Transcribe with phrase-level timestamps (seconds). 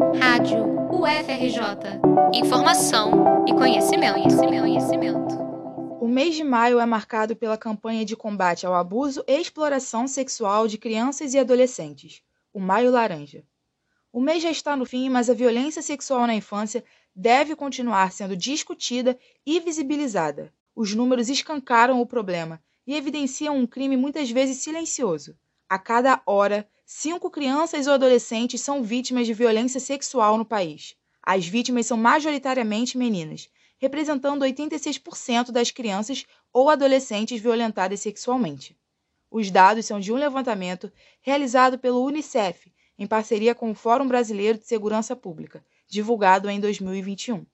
[0.00, 2.00] Rádio UFRJ.
[2.32, 5.34] Informação e conhecimento, conhecimento, conhecimento.
[6.00, 10.66] O mês de maio é marcado pela campanha de combate ao abuso e exploração sexual
[10.66, 13.44] de crianças e adolescentes, o Maio Laranja.
[14.10, 16.82] O mês já está no fim, mas a violência sexual na infância
[17.14, 20.50] deve continuar sendo discutida e visibilizada.
[20.74, 25.36] Os números escancaram o problema e evidenciam um crime muitas vezes silencioso.
[25.70, 30.96] A cada hora, cinco crianças ou adolescentes são vítimas de violência sexual no país.
[31.22, 38.76] As vítimas são majoritariamente meninas, representando 86% das crianças ou adolescentes violentadas sexualmente.
[39.30, 44.58] Os dados são de um levantamento realizado pelo Unicef, em parceria com o Fórum Brasileiro
[44.58, 47.46] de Segurança Pública, divulgado em 2021.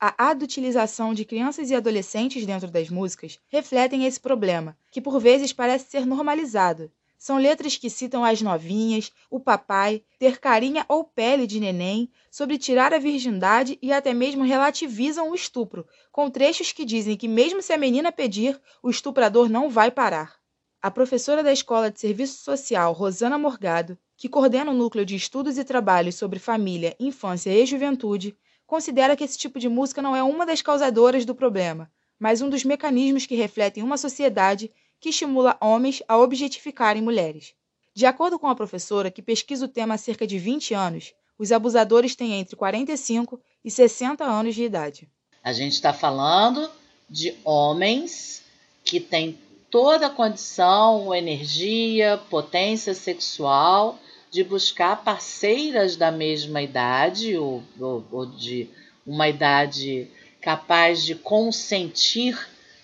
[0.00, 5.52] A adultilização de crianças e adolescentes dentro das músicas refletem esse problema, que por vezes
[5.52, 11.46] parece ser normalizado, são letras que citam as novinhas, o papai, ter carinha ou pele
[11.46, 16.84] de neném, sobre tirar a virgindade e até mesmo relativizam o estupro, com trechos que
[16.84, 20.36] dizem que, mesmo se a menina pedir, o estuprador não vai parar.
[20.80, 25.58] A professora da Escola de Serviço Social, Rosana Morgado, que coordena o núcleo de estudos
[25.58, 30.22] e trabalhos sobre família, infância e juventude, considera que esse tipo de música não é
[30.22, 35.56] uma das causadoras do problema, mas um dos mecanismos que refletem uma sociedade que estimula
[35.60, 37.54] homens a objetificarem mulheres.
[37.94, 41.52] De acordo com a professora, que pesquisa o tema há cerca de 20 anos, os
[41.52, 45.08] abusadores têm entre 45 e 60 anos de idade.
[45.42, 46.70] A gente está falando
[47.08, 48.42] de homens
[48.84, 49.38] que têm
[49.70, 53.98] toda a condição, energia, potência sexual
[54.30, 58.68] de buscar parceiras da mesma idade ou, ou, ou de
[59.06, 60.10] uma idade
[60.40, 62.38] capaz de consentir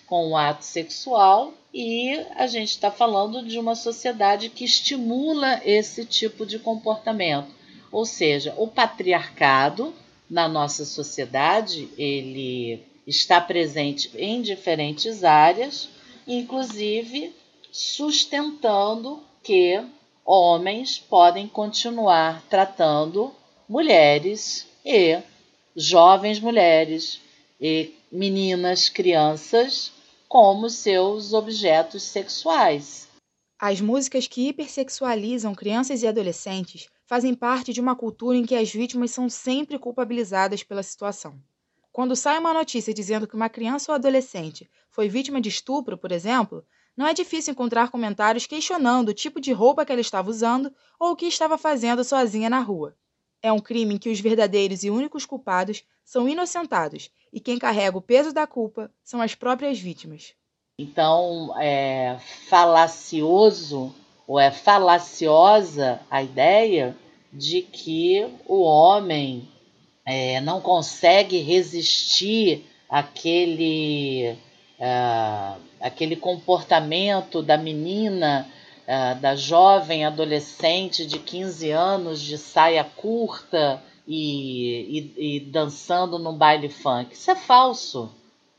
[0.07, 6.05] com o ato sexual e a gente está falando de uma sociedade que estimula esse
[6.05, 7.47] tipo de comportamento.
[7.91, 9.93] Ou seja, o patriarcado
[10.29, 15.89] na nossa sociedade, ele está presente em diferentes áreas,
[16.27, 17.33] inclusive
[17.71, 19.83] sustentando que
[20.23, 23.33] homens podem continuar tratando
[23.67, 25.19] mulheres e
[25.75, 27.19] jovens mulheres
[27.59, 29.91] e meninas, crianças
[30.33, 33.07] como seus objetos sexuais.
[33.59, 38.73] As músicas que hipersexualizam crianças e adolescentes fazem parte de uma cultura em que as
[38.73, 41.39] vítimas são sempre culpabilizadas pela situação.
[41.91, 46.11] Quando sai uma notícia dizendo que uma criança ou adolescente foi vítima de estupro, por
[46.11, 46.65] exemplo,
[46.97, 51.11] não é difícil encontrar comentários questionando o tipo de roupa que ela estava usando ou
[51.11, 52.97] o que estava fazendo sozinha na rua.
[53.39, 57.97] É um crime em que os verdadeiros e únicos culpados são inocentados e quem carrega
[57.97, 60.35] o peso da culpa são as próprias vítimas.
[60.79, 62.17] Então, é
[62.47, 63.93] falacioso
[64.27, 66.95] ou é falaciosa a ideia
[67.31, 69.49] de que o homem
[70.05, 74.37] é, não consegue resistir àquele,
[74.79, 78.47] uh, àquele comportamento da menina
[78.83, 86.33] uh, da jovem adolescente de 15 anos de saia curta e, e, e dançando num
[86.33, 87.13] baile funk.
[87.13, 88.09] Isso é falso.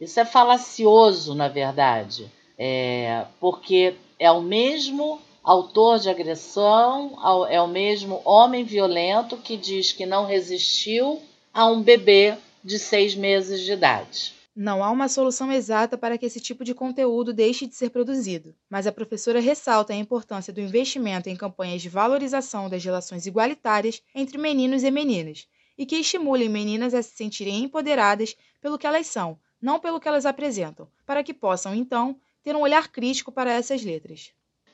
[0.01, 2.31] Isso é falacioso, na verdade.
[2.59, 7.19] É, porque é o mesmo autor de agressão,
[7.51, 11.21] é o mesmo homem violento que diz que não resistiu
[11.53, 14.33] a um bebê de seis meses de idade.
[14.57, 18.55] Não há uma solução exata para que esse tipo de conteúdo deixe de ser produzido,
[18.71, 24.01] mas a professora ressalta a importância do investimento em campanhas de valorização das relações igualitárias
[24.15, 29.09] entre meninos e meninas e que estimulem meninas a se sentirem empoderadas pelo que elas
[29.09, 33.53] são, não pelo que elas apresentam, para que possam, então, ter um olhar crítico para
[33.53, 34.31] essas letras.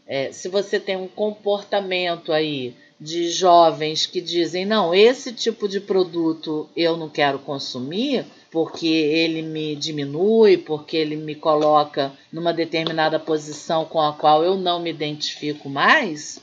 [0.07, 5.81] É, se você tem um comportamento aí de jovens que dizem: não, esse tipo de
[5.81, 13.19] produto eu não quero consumir porque ele me diminui, porque ele me coloca numa determinada
[13.19, 16.41] posição com a qual eu não me identifico mais.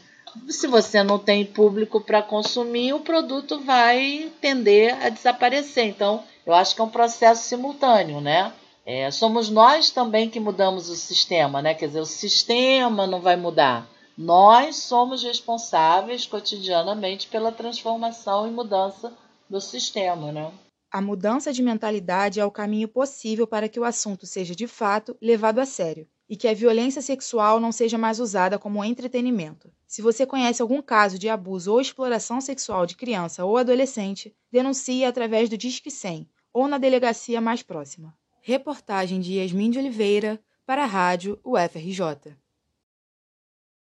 [0.48, 5.86] Se você não tem público para consumir, o produto vai tender a desaparecer.
[5.86, 8.54] Então, eu acho que é um processo simultâneo, né?
[8.86, 11.74] É, somos nós também que mudamos o sistema, né?
[11.74, 13.86] Quer dizer, o sistema não vai mudar
[14.18, 19.14] nós somos responsáveis cotidianamente pela transformação e mudança
[19.48, 20.52] do sistema, né?
[20.92, 25.16] A mudança de mentalidade é o caminho possível para que o assunto seja de fato
[25.22, 29.72] levado a sério e que a violência sexual não seja mais usada como entretenimento.
[29.86, 35.06] Se você conhece algum caso de abuso ou exploração sexual de criança ou adolescente, denuncie
[35.06, 38.18] através do Disque 100 ou na delegacia mais próxima.
[38.42, 42.36] Reportagem de Yasmin de Oliveira para a Rádio UFRJ.